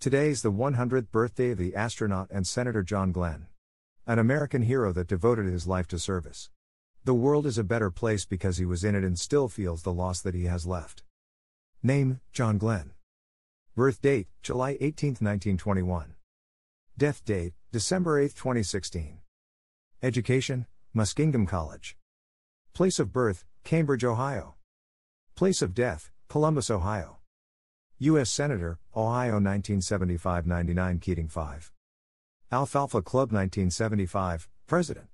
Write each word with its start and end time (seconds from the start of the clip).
Today 0.00 0.30
is 0.30 0.40
the 0.40 0.50
100th 0.50 1.10
birthday 1.10 1.50
of 1.50 1.58
the 1.58 1.76
astronaut 1.76 2.28
and 2.30 2.46
Senator 2.46 2.82
John 2.82 3.12
Glenn. 3.12 3.48
An 4.06 4.18
American 4.18 4.62
hero 4.62 4.94
that 4.94 5.08
devoted 5.08 5.44
his 5.44 5.66
life 5.66 5.86
to 5.88 5.98
service. 5.98 6.48
The 7.04 7.12
world 7.12 7.44
is 7.44 7.58
a 7.58 7.64
better 7.64 7.90
place 7.90 8.24
because 8.24 8.56
he 8.56 8.64
was 8.64 8.82
in 8.82 8.94
it 8.94 9.04
and 9.04 9.18
still 9.18 9.46
feels 9.46 9.82
the 9.82 9.92
loss 9.92 10.22
that 10.22 10.34
he 10.34 10.44
has 10.46 10.64
left. 10.66 11.02
Name 11.82 12.20
John 12.32 12.56
Glenn. 12.56 12.92
Birth 13.76 14.00
date 14.00 14.28
July 14.42 14.78
18, 14.80 15.10
1921. 15.20 16.14
Death 16.96 17.22
date 17.26 17.52
December 17.70 18.18
8, 18.18 18.34
2016. 18.34 19.18
Education 20.02 20.64
Muskingum 20.96 21.46
College. 21.46 21.98
Place 22.72 22.98
of 22.98 23.12
birth 23.12 23.44
Cambridge, 23.64 24.04
Ohio. 24.04 24.54
Place 25.34 25.60
of 25.60 25.74
death 25.74 26.10
Columbus, 26.30 26.70
Ohio. 26.70 27.19
U.S. 28.02 28.30
Senator, 28.30 28.78
Ohio 28.96 29.32
1975 29.32 30.46
99 30.46 30.98
Keating 31.00 31.28
5. 31.28 31.70
Alfalfa 32.50 33.02
Club 33.02 33.30
1975, 33.30 34.48
President. 34.66 35.04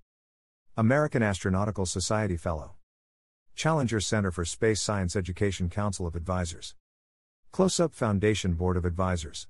American 0.76 1.20
Astronautical 1.20 1.88
Society 1.88 2.36
Fellow. 2.36 2.76
Challenger 3.56 3.98
Center 3.98 4.30
for 4.30 4.44
Space 4.44 4.80
Science 4.80 5.16
Education 5.16 5.68
Council 5.68 6.06
of 6.06 6.14
Advisors. 6.14 6.76
Close 7.50 7.80
Up 7.80 7.92
Foundation 7.92 8.54
Board 8.54 8.76
of 8.76 8.84
Advisors. 8.84 9.48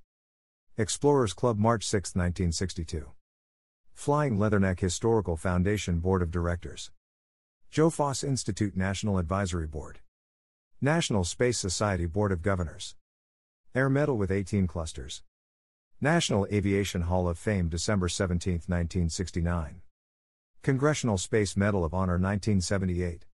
Explorers 0.79 1.34
Club 1.34 1.59
March 1.59 1.84
6, 1.84 2.14
1962. 2.14 3.11
Flying 3.92 4.39
Leatherneck 4.39 4.81
Historical 4.81 5.37
Foundation 5.37 5.98
Board 5.98 6.23
of 6.23 6.31
Directors. 6.31 6.91
Joe 7.70 7.91
Foss 7.91 8.25
Institute 8.25 8.75
National 8.79 9.19
Advisory 9.19 9.67
Board. 9.67 9.98
National 10.81 11.23
Space 11.23 11.59
Society 11.59 12.07
Board 12.07 12.33
of 12.33 12.41
Governors. 12.41 12.97
Air 13.77 13.91
Medal 13.91 14.16
with 14.16 14.30
18 14.30 14.66
clusters. 14.66 15.22
National 16.00 16.46
Aviation 16.50 17.02
Hall 17.02 17.28
of 17.28 17.38
Fame 17.38 17.69
December 17.69 18.08
17, 18.08 18.55
1969. 18.66 19.83
Congressional 20.62 21.18
Space 21.18 21.58
Medal 21.58 21.84
of 21.84 21.92
Honor 21.92 22.14
1978. 22.14 23.27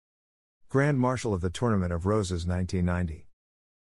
Grand 0.68 0.98
Marshal 0.98 1.36
of 1.36 1.42
the 1.42 1.52
Tournament 1.52 1.94
of 1.94 2.08
Roses 2.08 2.48
1990. 2.48 3.28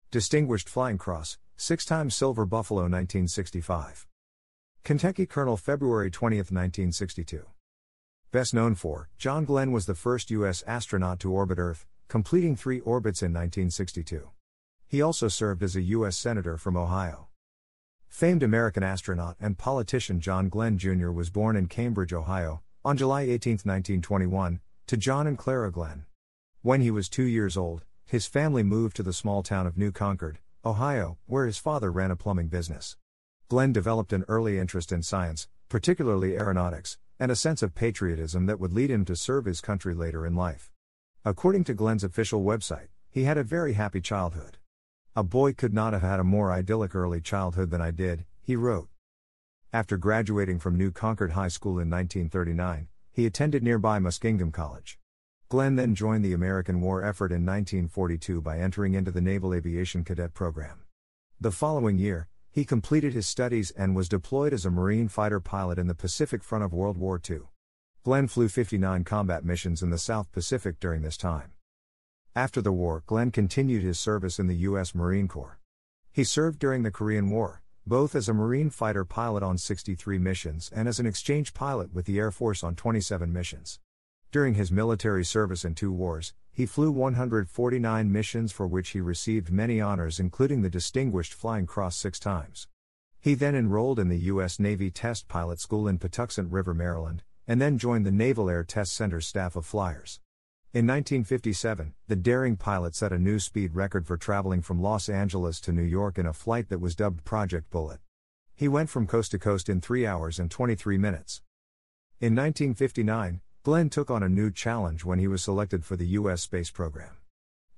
Distinguished 0.10 0.70
Flying 0.70 0.98
Cross, 0.98 1.38
six 1.58 1.84
times 1.84 2.16
Silver 2.16 2.46
Buffalo 2.46 2.84
1965. 2.84 4.08
Kentucky 4.86 5.26
Colonel 5.26 5.58
February 5.58 6.10
20, 6.10 6.38
1962. 6.38 7.46
Best 8.32 8.54
known 8.54 8.74
for, 8.74 9.10
John 9.18 9.44
Glenn 9.44 9.74
was 9.74 9.86
the 9.86 9.96
first 9.96 10.32
U.S. 10.32 10.64
astronaut 10.66 11.20
to 11.20 11.30
orbit 11.30 11.60
Earth, 11.60 11.86
completing 12.08 12.56
three 12.56 12.80
orbits 12.80 13.22
in 13.22 13.34
1962. 13.34 14.30
He 14.88 15.02
also 15.02 15.28
served 15.28 15.64
as 15.64 15.76
a 15.76 15.82
U.S. 15.82 16.16
Senator 16.16 16.56
from 16.56 16.78
Ohio. 16.78 17.28
Famed 18.08 18.42
American 18.42 18.84
astronaut 18.84 19.36
and 19.40 19.58
politician 19.58 20.22
John 20.22 20.48
Glenn 20.48 20.78
Jr. 20.78 21.12
was 21.12 21.30
born 21.30 21.58
in 21.58 21.68
Cambridge, 21.68 22.14
Ohio, 22.14 22.62
on 22.86 22.96
July 22.96 23.24
18, 23.24 23.54
1921, 23.64 24.62
to 24.88 24.98
John 24.98 25.28
and 25.28 25.38
Clara 25.38 25.72
Glenn. 25.72 26.06
When 26.62 26.80
he 26.80 26.90
was 26.90 27.10
two 27.10 27.26
years 27.26 27.58
old, 27.58 27.84
his 28.06 28.28
family 28.28 28.64
moved 28.64 28.96
to 28.96 29.04
the 29.04 29.12
small 29.12 29.44
town 29.44 29.68
of 29.68 29.78
New 29.78 29.92
Concord, 29.92 30.40
Ohio, 30.64 31.18
where 31.26 31.46
his 31.46 31.58
father 31.58 31.92
ran 31.92 32.10
a 32.10 32.16
plumbing 32.16 32.48
business. 32.48 32.96
Glenn 33.50 33.74
developed 33.74 34.14
an 34.14 34.24
early 34.30 34.58
interest 34.58 34.94
in 34.94 35.04
science, 35.04 35.50
particularly 35.68 36.38
aeronautics, 36.38 36.98
and 37.20 37.30
a 37.30 37.36
sense 37.36 37.62
of 37.62 37.76
patriotism 37.76 38.46
that 38.46 38.60
would 38.60 38.72
lead 38.72 38.90
him 38.90 39.04
to 39.04 39.18
serve 39.18 39.44
his 39.44 39.60
country 39.60 39.94
later 39.94 40.26
in 40.26 40.34
life. 40.34 40.72
According 41.26 41.66
to 41.66 41.74
Glenn's 41.74 42.06
official 42.06 42.42
website, 42.42 42.88
he 43.10 43.24
had 43.24 43.38
a 43.38 43.44
very 43.44 43.74
happy 43.74 44.00
childhood. 44.00 44.57
A 45.18 45.24
boy 45.24 45.54
could 45.54 45.74
not 45.74 45.94
have 45.94 46.04
had 46.04 46.20
a 46.20 46.24
more 46.24 46.52
idyllic 46.52 46.94
early 46.94 47.20
childhood 47.20 47.72
than 47.72 47.82
I 47.82 47.90
did, 47.90 48.26
he 48.40 48.56
wrote. 48.56 48.88
After 49.74 49.98
graduating 49.98 50.60
from 50.60 50.78
New 50.78 50.92
Concord 50.92 51.32
High 51.32 51.48
School 51.48 51.80
in 51.80 51.90
1939, 51.90 52.88
he 53.12 53.26
attended 53.26 53.64
nearby 53.64 53.98
Muskingum 53.98 54.54
College. 54.54 55.00
Glenn 55.50 55.76
then 55.76 55.96
joined 55.96 56.24
the 56.24 56.34
American 56.34 56.82
war 56.82 57.04
effort 57.04 57.32
in 57.32 57.44
1942 57.44 58.42
by 58.44 58.60
entering 58.60 58.94
into 58.94 59.10
the 59.10 59.20
Naval 59.20 59.56
Aviation 59.56 60.04
Cadet 60.04 60.36
Program. 60.36 60.84
The 61.42 61.52
following 61.52 61.98
year, 61.98 62.28
he 62.52 62.64
completed 62.64 63.14
his 63.14 63.26
studies 63.26 63.72
and 63.72 63.96
was 63.96 64.08
deployed 64.08 64.54
as 64.54 64.68
a 64.68 64.70
Marine 64.70 65.08
fighter 65.08 65.40
pilot 65.40 65.80
in 65.80 65.88
the 65.88 65.96
Pacific 65.96 66.44
Front 66.44 66.64
of 66.64 66.74
World 66.74 66.96
War 66.96 67.20
II. 67.28 67.40
Glenn 68.04 68.28
flew 68.28 68.50
59 68.50 69.04
combat 69.04 69.44
missions 69.44 69.82
in 69.82 69.90
the 69.90 69.98
South 69.98 70.32
Pacific 70.32 70.80
during 70.80 71.02
this 71.02 71.18
time. 71.18 71.54
After 72.38 72.62
the 72.62 72.72
war, 72.72 73.02
Glenn 73.08 73.32
continued 73.32 73.82
his 73.82 73.98
service 73.98 74.38
in 74.38 74.46
the 74.46 74.58
U.S. 74.58 74.94
Marine 74.94 75.28
Corps. 75.28 75.58
He 76.12 76.24
served 76.24 76.60
during 76.60 76.84
the 76.84 76.92
Korean 76.92 77.32
War, 77.32 77.64
both 77.84 78.14
as 78.14 78.30
a 78.30 78.34
Marine 78.34 78.70
fighter 78.70 79.04
pilot 79.04 79.42
on 79.42 79.58
63 79.58 80.20
missions 80.20 80.70
and 80.72 80.88
as 80.88 81.00
an 81.00 81.08
exchange 81.08 81.56
pilot 81.56 81.96
with 81.96 82.06
the 82.06 82.20
Air 82.20 82.30
Force 82.30 82.64
on 82.64 82.76
27 82.76 83.34
missions. 83.34 83.80
During 84.32 84.54
his 84.54 84.72
military 84.72 85.26
service 85.26 85.66
in 85.66 85.74
two 85.74 85.92
wars, 85.92 86.36
he 86.52 86.68
flew 86.68 86.92
149 86.92 88.12
missions 88.12 88.52
for 88.52 88.68
which 88.68 88.90
he 88.90 89.02
received 89.02 89.52
many 89.52 89.82
honors, 89.82 90.20
including 90.20 90.62
the 90.62 90.70
Distinguished 90.70 91.34
Flying 91.34 91.66
Cross 91.66 91.96
six 91.96 92.20
times. 92.20 92.68
He 93.20 93.34
then 93.34 93.56
enrolled 93.56 93.98
in 93.98 94.10
the 94.10 94.30
U.S. 94.34 94.60
Navy 94.60 94.92
Test 94.92 95.28
Pilot 95.28 95.60
School 95.60 95.88
in 95.88 95.98
Patuxent 95.98 96.52
River, 96.52 96.76
Maryland, 96.76 97.24
and 97.48 97.60
then 97.60 97.80
joined 97.80 98.06
the 98.06 98.12
Naval 98.12 98.48
Air 98.48 98.64
Test 98.64 98.94
Center's 98.94 99.26
staff 99.26 99.56
of 99.56 99.66
flyers. 99.66 100.20
In 100.78 100.86
1957, 100.86 101.96
the 102.08 102.16
daring 102.16 102.56
pilot 102.56 102.94
set 102.94 103.12
a 103.12 103.18
new 103.18 103.40
speed 103.40 103.74
record 103.74 104.06
for 104.06 104.16
traveling 104.16 104.62
from 104.62 104.80
Los 104.80 105.10
Angeles 105.10 105.60
to 105.62 105.72
New 105.72 105.82
York 105.82 106.20
in 106.20 106.28
a 106.28 106.34
flight 106.34 106.70
that 106.70 106.78
was 106.78 106.94
dubbed 106.94 107.26
Project 107.26 107.72
Bullet. 107.72 108.00
He 108.54 108.68
went 108.68 108.92
from 108.92 109.08
coast 109.08 109.32
to 109.32 109.40
coast 109.40 109.70
in 109.70 109.82
3 109.82 110.06
hours 110.06 110.38
and 110.38 110.52
23 110.52 111.00
minutes. 111.00 111.42
In 112.22 112.36
1959, 112.36 113.42
Glenn 113.64 113.90
took 113.90 114.12
on 114.12 114.22
a 114.22 114.30
new 114.30 114.52
challenge 114.52 115.04
when 115.04 115.18
he 115.18 115.28
was 115.28 115.42
selected 115.42 115.84
for 115.84 115.96
the 115.96 116.10
U.S. 116.10 116.44
space 116.44 116.70
program. 116.70 117.18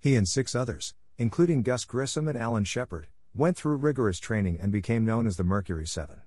He 0.01 0.17
and 0.17 0.27
six 0.27 0.53
others, 0.53 0.93
including 1.17 1.63
Gus 1.63 1.85
Grissom 1.85 2.27
and 2.27 2.37
Alan 2.37 2.65
Shepard, 2.65 3.07
went 3.33 3.55
through 3.55 3.77
rigorous 3.77 4.19
training 4.19 4.59
and 4.61 4.73
became 4.73 5.05
known 5.05 5.25
as 5.25 5.37
the 5.37 5.45
Mercury 5.45 5.87
7. 5.87 6.17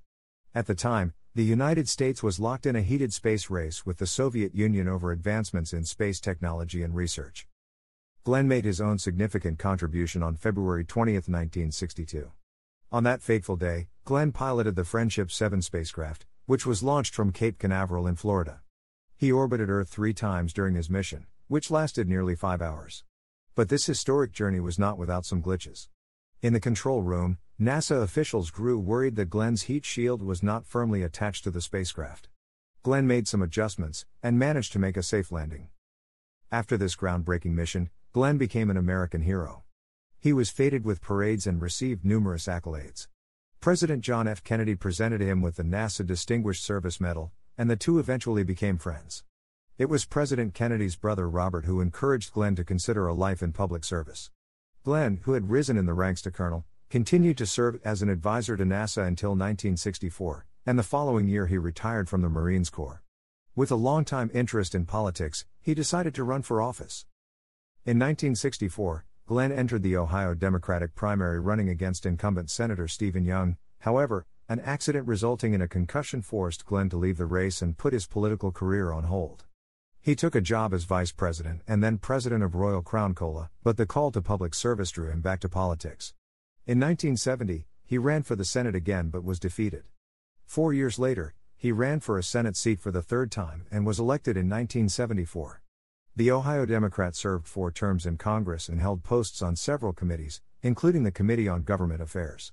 At 0.54 0.66
the 0.66 0.74
time, 0.74 1.12
the 1.34 1.42
United 1.42 1.88
States 1.88 2.22
was 2.22 2.38
locked 2.38 2.66
in 2.66 2.76
a 2.76 2.82
heated 2.82 3.10
space 3.10 3.48
race 3.48 3.86
with 3.86 3.96
the 3.96 4.06
Soviet 4.06 4.54
Union 4.54 4.86
over 4.86 5.10
advancements 5.10 5.72
in 5.72 5.82
space 5.82 6.20
technology 6.20 6.82
and 6.82 6.94
research. 6.94 7.46
Glenn 8.22 8.46
made 8.46 8.66
his 8.66 8.82
own 8.82 8.98
significant 8.98 9.58
contribution 9.58 10.22
on 10.22 10.36
February 10.36 10.84
20, 10.84 11.14
1962. 11.14 12.32
On 12.92 13.04
that 13.04 13.22
fateful 13.22 13.56
day, 13.56 13.88
Glenn 14.04 14.30
piloted 14.30 14.76
the 14.76 14.84
Friendship 14.84 15.32
7 15.32 15.62
spacecraft, 15.62 16.26
which 16.44 16.66
was 16.66 16.82
launched 16.82 17.14
from 17.14 17.32
Cape 17.32 17.58
Canaveral 17.58 18.06
in 18.06 18.16
Florida. 18.16 18.60
He 19.16 19.32
orbited 19.32 19.70
Earth 19.70 19.88
three 19.88 20.12
times 20.12 20.52
during 20.52 20.74
his 20.74 20.90
mission, 20.90 21.24
which 21.48 21.70
lasted 21.70 22.10
nearly 22.10 22.34
five 22.34 22.60
hours. 22.60 23.04
But 23.54 23.70
this 23.70 23.86
historic 23.86 24.32
journey 24.32 24.60
was 24.60 24.78
not 24.78 24.98
without 24.98 25.24
some 25.24 25.42
glitches. 25.42 25.88
In 26.42 26.52
the 26.52 26.60
control 26.60 27.00
room, 27.00 27.38
NASA 27.62 28.02
officials 28.02 28.50
grew 28.50 28.76
worried 28.76 29.14
that 29.14 29.30
Glenn's 29.30 29.62
heat 29.62 29.84
shield 29.84 30.20
was 30.20 30.42
not 30.42 30.66
firmly 30.66 31.04
attached 31.04 31.44
to 31.44 31.50
the 31.52 31.60
spacecraft. 31.60 32.28
Glenn 32.82 33.06
made 33.06 33.28
some 33.28 33.40
adjustments 33.40 34.04
and 34.20 34.36
managed 34.36 34.72
to 34.72 34.80
make 34.80 34.96
a 34.96 35.02
safe 35.04 35.30
landing. 35.30 35.68
After 36.50 36.76
this 36.76 36.96
groundbreaking 36.96 37.52
mission, 37.52 37.90
Glenn 38.12 38.36
became 38.36 38.68
an 38.68 38.76
American 38.76 39.22
hero. 39.22 39.62
He 40.18 40.32
was 40.32 40.50
feted 40.50 40.84
with 40.84 41.00
parades 41.00 41.46
and 41.46 41.62
received 41.62 42.04
numerous 42.04 42.46
accolades. 42.46 43.06
President 43.60 44.02
John 44.02 44.26
F. 44.26 44.42
Kennedy 44.42 44.74
presented 44.74 45.20
him 45.20 45.40
with 45.40 45.54
the 45.54 45.62
NASA 45.62 46.04
Distinguished 46.04 46.64
Service 46.64 47.00
Medal, 47.00 47.30
and 47.56 47.70
the 47.70 47.76
two 47.76 48.00
eventually 48.00 48.42
became 48.42 48.76
friends. 48.76 49.22
It 49.78 49.88
was 49.88 50.04
President 50.04 50.52
Kennedy's 50.52 50.96
brother 50.96 51.30
Robert 51.30 51.66
who 51.66 51.80
encouraged 51.80 52.32
Glenn 52.32 52.56
to 52.56 52.64
consider 52.64 53.06
a 53.06 53.14
life 53.14 53.40
in 53.40 53.52
public 53.52 53.84
service. 53.84 54.32
Glenn, 54.82 55.20
who 55.22 55.34
had 55.34 55.48
risen 55.48 55.76
in 55.76 55.86
the 55.86 55.94
ranks 55.94 56.22
to 56.22 56.32
colonel, 56.32 56.64
continued 56.92 57.38
to 57.38 57.46
serve 57.46 57.80
as 57.86 58.02
an 58.02 58.10
advisor 58.10 58.54
to 58.54 58.64
NASA 58.64 59.06
until 59.06 59.30
1964, 59.30 60.44
and 60.66 60.78
the 60.78 60.82
following 60.82 61.26
year 61.26 61.46
he 61.46 61.56
retired 61.56 62.06
from 62.06 62.20
the 62.20 62.28
Marines 62.28 62.68
Corps. 62.68 63.02
With 63.56 63.70
a 63.70 63.76
long-time 63.76 64.30
interest 64.34 64.74
in 64.74 64.84
politics, 64.84 65.46
he 65.62 65.72
decided 65.72 66.14
to 66.14 66.22
run 66.22 66.42
for 66.42 66.60
office. 66.60 67.06
In 67.86 67.98
1964, 67.98 69.06
Glenn 69.24 69.52
entered 69.52 69.82
the 69.82 69.96
Ohio 69.96 70.34
Democratic 70.34 70.94
primary 70.94 71.40
running 71.40 71.70
against 71.70 72.04
incumbent 72.04 72.50
Senator 72.50 72.86
Stephen 72.86 73.24
Young. 73.24 73.56
However, 73.78 74.26
an 74.46 74.60
accident 74.60 75.08
resulting 75.08 75.54
in 75.54 75.62
a 75.62 75.68
concussion 75.68 76.20
forced 76.20 76.66
Glenn 76.66 76.90
to 76.90 76.98
leave 76.98 77.16
the 77.16 77.24
race 77.24 77.62
and 77.62 77.78
put 77.78 77.94
his 77.94 78.06
political 78.06 78.52
career 78.52 78.92
on 78.92 79.04
hold. 79.04 79.44
He 80.02 80.14
took 80.14 80.34
a 80.34 80.42
job 80.42 80.74
as 80.74 80.84
vice 80.84 81.10
president 81.10 81.62
and 81.66 81.82
then 81.82 81.96
president 81.96 82.42
of 82.42 82.54
Royal 82.54 82.82
Crown 82.82 83.14
Cola, 83.14 83.48
but 83.62 83.78
the 83.78 83.86
call 83.86 84.10
to 84.10 84.20
public 84.20 84.54
service 84.54 84.90
drew 84.90 85.10
him 85.10 85.22
back 85.22 85.40
to 85.40 85.48
politics. 85.48 86.12
In 86.64 86.78
1970, 86.78 87.66
he 87.84 87.98
ran 87.98 88.22
for 88.22 88.36
the 88.36 88.44
Senate 88.44 88.76
again 88.76 89.08
but 89.08 89.24
was 89.24 89.40
defeated. 89.40 89.82
Four 90.44 90.72
years 90.72 90.96
later, 90.96 91.34
he 91.56 91.72
ran 91.72 91.98
for 91.98 92.16
a 92.16 92.22
Senate 92.22 92.56
seat 92.56 92.78
for 92.80 92.92
the 92.92 93.02
third 93.02 93.32
time 93.32 93.66
and 93.72 93.84
was 93.84 93.98
elected 93.98 94.36
in 94.36 94.46
1974. 94.46 95.60
The 96.14 96.30
Ohio 96.30 96.64
Democrat 96.64 97.16
served 97.16 97.48
four 97.48 97.72
terms 97.72 98.06
in 98.06 98.16
Congress 98.16 98.68
and 98.68 98.80
held 98.80 99.02
posts 99.02 99.42
on 99.42 99.56
several 99.56 99.92
committees, 99.92 100.40
including 100.62 101.02
the 101.02 101.10
Committee 101.10 101.48
on 101.48 101.64
Government 101.64 102.00
Affairs. 102.00 102.52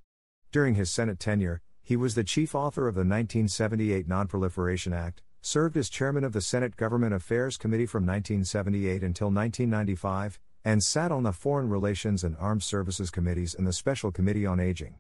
During 0.52 0.74
his 0.74 0.90
Senate 0.90 1.20
tenure, 1.20 1.62
he 1.84 1.96
was 1.96 2.16
the 2.16 2.24
chief 2.24 2.56
author 2.56 2.88
of 2.88 2.96
the 2.96 3.02
1978 3.02 4.10
Nonproliferation 4.10 4.92
Act, 4.92 5.22
served 5.44 5.78
as 5.78 5.88
chairman 5.88 6.24
of 6.24 6.34
the 6.34 6.42
Senate 6.42 6.76
Government 6.76 7.14
Affairs 7.14 7.58
Committee 7.58 7.86
from 7.86 8.08
1978 8.08 9.04
until 9.04 9.28
1995, 9.28 10.40
and 10.66 10.84
sat 10.84 11.12
on 11.12 11.24
the 11.24 11.32
Foreign 11.32 11.70
Relations 11.70 12.24
and 12.24 12.36
Armed 12.40 12.64
Services 12.64 13.10
Committees 13.10 13.56
and 13.56 13.66
the 13.66 13.74
Special 13.74 14.12
Committee 14.12 14.46
on 14.46 14.60
Aging. 14.60 14.96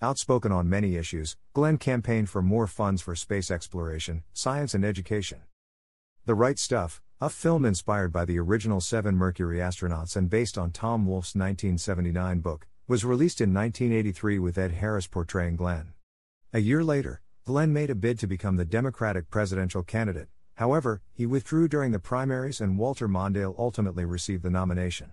Outspoken 0.00 0.52
on 0.52 0.68
many 0.68 0.96
issues, 0.96 1.36
Glenn 1.52 1.78
campaigned 1.78 2.28
for 2.28 2.42
more 2.42 2.66
funds 2.66 3.00
for 3.00 3.14
space 3.14 3.50
exploration, 3.50 4.22
science, 4.32 4.74
and 4.74 4.84
education. 4.84 5.40
The 6.26 6.34
Right 6.34 6.58
Stuff, 6.58 7.02
a 7.20 7.30
film 7.30 7.64
inspired 7.64 8.12
by 8.12 8.24
the 8.24 8.38
original 8.38 8.80
seven 8.80 9.14
Mercury 9.14 9.58
astronauts 9.58 10.16
and 10.16 10.28
based 10.28 10.58
on 10.58 10.70
Tom 10.70 11.06
Wolfe's 11.06 11.34
1979 11.34 12.40
book, 12.40 12.66
was 12.86 13.04
released 13.04 13.40
in 13.40 13.54
1983 13.54 14.38
with 14.38 14.58
Ed 14.58 14.72
Harris 14.72 15.06
portraying 15.06 15.56
Glenn. 15.56 15.94
A 16.52 16.58
year 16.58 16.84
later, 16.84 17.22
Glenn 17.46 17.72
made 17.72 17.90
a 17.90 17.94
bid 17.94 18.18
to 18.18 18.26
become 18.26 18.56
the 18.56 18.64
Democratic 18.64 19.30
presidential 19.30 19.82
candidate, 19.82 20.28
however, 20.54 21.02
he 21.12 21.26
withdrew 21.26 21.68
during 21.68 21.92
the 21.92 21.98
primaries 21.98 22.60
and 22.60 22.78
Walter 22.78 23.08
Mondale 23.08 23.54
ultimately 23.58 24.04
received 24.04 24.42
the 24.42 24.50
nomination. 24.50 25.12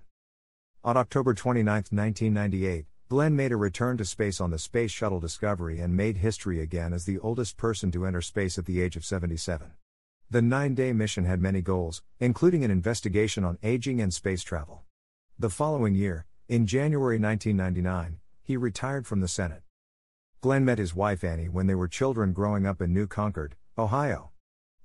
On 0.83 0.97
October 0.97 1.33
29, 1.33 1.65
1998, 1.73 2.85
Glenn 3.07 3.35
made 3.35 3.51
a 3.51 3.57
return 3.57 3.97
to 3.97 4.05
space 4.05 4.39
on 4.39 4.51
the 4.51 4.57
Space 4.57 4.89
Shuttle 4.89 5.19
Discovery 5.19 5.79
and 5.79 5.97
made 5.97 6.17
history 6.17 6.61
again 6.61 6.93
as 6.93 7.05
the 7.05 7.19
oldest 7.19 7.57
person 7.57 7.91
to 7.91 8.05
enter 8.05 8.21
space 8.21 8.57
at 8.57 8.65
the 8.65 8.81
age 8.81 8.95
of 8.95 9.03
77. 9.03 9.73
The 10.29 10.41
nine 10.41 10.75
day 10.75 10.93
mission 10.93 11.25
had 11.25 11.41
many 11.41 11.61
goals, 11.61 12.01
including 12.19 12.63
an 12.63 12.71
investigation 12.71 13.43
on 13.43 13.57
aging 13.61 13.99
and 13.99 14.13
space 14.13 14.43
travel. 14.43 14.83
The 15.37 15.49
following 15.49 15.93
year, 15.93 16.25
in 16.47 16.65
January 16.65 17.19
1999, 17.19 18.19
he 18.41 18.55
retired 18.57 19.05
from 19.05 19.19
the 19.19 19.27
Senate. 19.27 19.63
Glenn 20.39 20.65
met 20.65 20.79
his 20.79 20.95
wife 20.95 21.23
Annie 21.23 21.49
when 21.49 21.67
they 21.67 21.75
were 21.75 21.87
children 21.87 22.33
growing 22.33 22.65
up 22.65 22.81
in 22.81 22.93
New 22.93 23.07
Concord, 23.07 23.55
Ohio. 23.77 24.30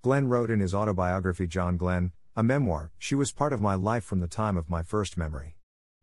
Glenn 0.02 0.28
wrote 0.28 0.50
in 0.50 0.60
his 0.60 0.74
autobiography 0.74 1.46
John 1.46 1.76
Glenn, 1.76 2.12
a 2.36 2.42
memoir, 2.42 2.92
She 2.98 3.14
was 3.14 3.32
part 3.32 3.52
of 3.52 3.60
my 3.60 3.74
life 3.74 4.04
from 4.04 4.20
the 4.20 4.28
time 4.28 4.56
of 4.56 4.70
my 4.70 4.82
first 4.82 5.16
memory. 5.16 5.56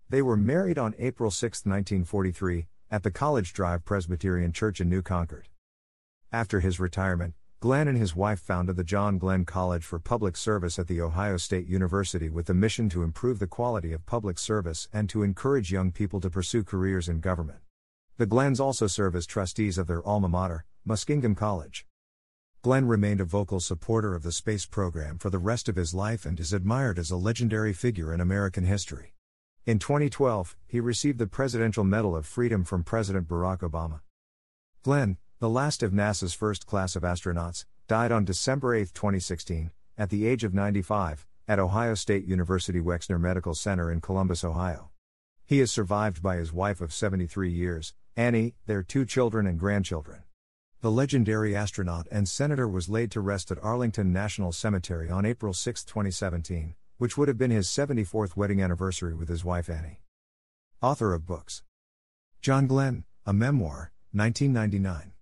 They 0.10 0.22
were 0.22 0.36
married 0.36 0.78
on 0.78 0.96
April 1.00 1.32
6, 1.32 1.66
1943, 1.66 2.68
at 2.92 3.04
the 3.04 3.12
College 3.12 3.54
Drive 3.54 3.86
Presbyterian 3.86 4.52
Church 4.52 4.82
in 4.82 4.90
New 4.90 5.02
Concord. 5.02 5.48
After 6.32 6.60
his 6.60 6.80
retirement, 6.80 7.34
Glenn 7.60 7.88
and 7.88 7.98
his 7.98 8.16
wife 8.16 8.42
founded 8.42 8.76
the 8.76 8.84
John 8.84 9.18
Glenn 9.18 9.46
College 9.46 9.86
for 9.86 9.98
Public 9.98 10.36
Service 10.36 10.78
at 10.78 10.88
The 10.88 11.00
Ohio 11.00 11.38
State 11.38 11.66
University 11.66 12.30
with 12.30 12.48
the 12.48 12.54
mission 12.54 12.90
to 12.90 13.04
improve 13.04 13.40
the 13.40 13.48
quality 13.48 13.94
of 13.94 14.06
public 14.06 14.38
service 14.38 14.90
and 14.92 15.08
to 15.10 15.24
encourage 15.24 15.72
young 15.72 15.92
people 15.92 16.20
to 16.20 16.30
pursue 16.30 16.64
careers 16.64 17.08
in 17.08 17.22
government. 17.22 17.60
The 18.18 18.28
Glenns 18.28 18.60
also 18.60 18.88
serve 18.88 19.16
as 19.16 19.26
trustees 19.26 19.78
of 19.78 19.88
their 19.88 20.06
alma 20.06 20.28
mater, 20.28 20.66
Muskingum 20.86 21.38
College. 21.38 21.88
Glenn 22.64 22.88
remained 22.88 23.20
a 23.20 23.26
vocal 23.26 23.60
supporter 23.60 24.16
of 24.16 24.24
the 24.24 24.32
space 24.32 24.66
program 24.66 25.18
for 25.18 25.30
the 25.30 25.38
rest 25.38 25.68
of 25.68 25.76
his 25.76 25.94
life 25.94 26.26
and 26.26 26.40
is 26.40 26.54
admired 26.54 26.98
as 26.98 27.12
a 27.12 27.18
legendary 27.18 27.74
figure 27.74 28.14
in 28.14 28.22
American 28.22 28.64
history. 28.64 29.16
In 29.66 29.80
2012, 29.80 30.56
he 30.66 30.80
received 30.80 31.20
the 31.20 31.28
Presidential 31.28 31.84
Medal 31.84 32.16
of 32.16 32.26
Freedom 32.26 32.64
from 32.64 32.86
President 32.86 33.28
Barack 33.28 33.70
Obama. 33.70 34.00
Glenn, 34.82 35.18
the 35.40 35.50
last 35.50 35.84
of 35.84 35.92
NASA's 35.92 36.34
first 36.34 36.66
class 36.66 36.96
of 36.96 37.04
astronauts, 37.04 37.66
died 37.90 38.14
on 38.14 38.24
December 38.24 38.74
8, 38.74 38.94
2016, 38.94 39.72
at 39.98 40.10
the 40.10 40.26
age 40.26 40.46
of 40.46 40.54
95, 40.54 41.28
at 41.50 41.60
Ohio 41.60 41.96
State 41.96 42.24
University 42.24 42.80
Wexner 42.80 43.20
Medical 43.20 43.54
Center 43.54 43.92
in 43.92 44.00
Columbus, 44.00 44.42
Ohio. 44.46 44.90
He 45.46 45.60
is 45.60 45.70
survived 45.70 46.24
by 46.24 46.38
his 46.38 46.54
wife 46.54 46.80
of 46.80 46.94
73 46.94 47.52
years, 47.52 47.94
Annie, 48.16 48.56
their 48.68 48.84
two 48.84 49.06
children 49.06 49.48
and 49.48 49.60
grandchildren. 49.60 50.23
The 50.84 50.92
legendary 50.92 51.56
astronaut 51.56 52.10
and 52.12 52.28
senator 52.28 52.68
was 52.68 52.90
laid 52.90 53.10
to 53.12 53.22
rest 53.22 53.52
at 53.52 53.64
Arlington 53.64 54.12
National 54.12 54.52
Cemetery 54.52 55.10
on 55.10 55.26
April 55.26 55.54
6, 55.54 55.86
2017 55.86 56.76
which 56.98 57.18
would 57.18 57.30
have 57.30 57.38
been 57.38 57.52
his 57.52 57.70
74th 57.70 58.36
wedding 58.36 58.62
anniversary 58.62 59.14
with 59.14 59.30
his 59.30 59.46
wife 59.46 59.70
Annie. 59.70 60.02
Author 60.82 61.14
of 61.14 61.26
books 61.26 61.64
John 62.42 62.68
Glenn, 62.68 63.06
A 63.26 63.32
Memoir, 63.32 63.94
1999. 64.12 65.13